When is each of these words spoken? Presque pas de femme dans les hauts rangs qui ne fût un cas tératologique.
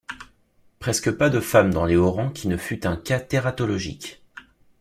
Presque 0.79 1.11
pas 1.11 1.29
de 1.29 1.39
femme 1.39 1.71
dans 1.71 1.85
les 1.85 1.95
hauts 1.95 2.09
rangs 2.11 2.31
qui 2.31 2.47
ne 2.47 2.57
fût 2.57 2.87
un 2.87 2.95
cas 2.95 3.19
tératologique. 3.19 4.23